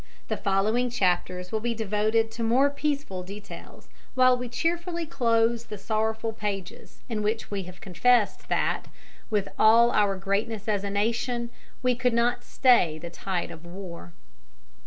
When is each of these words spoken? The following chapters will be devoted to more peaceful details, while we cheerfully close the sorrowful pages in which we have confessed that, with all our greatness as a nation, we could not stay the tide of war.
The 0.29 0.37
following 0.37 0.89
chapters 0.89 1.51
will 1.51 1.59
be 1.59 1.75
devoted 1.75 2.31
to 2.31 2.41
more 2.41 2.71
peaceful 2.71 3.21
details, 3.21 3.87
while 4.15 4.35
we 4.35 4.49
cheerfully 4.49 5.05
close 5.05 5.65
the 5.65 5.77
sorrowful 5.77 6.33
pages 6.33 7.03
in 7.07 7.21
which 7.21 7.51
we 7.51 7.61
have 7.69 7.81
confessed 7.81 8.49
that, 8.49 8.85
with 9.29 9.47
all 9.59 9.91
our 9.91 10.15
greatness 10.15 10.67
as 10.67 10.83
a 10.83 10.89
nation, 10.89 11.51
we 11.83 11.93
could 11.93 12.13
not 12.13 12.43
stay 12.43 12.97
the 12.97 13.11
tide 13.11 13.51
of 13.51 13.63
war. 13.63 14.11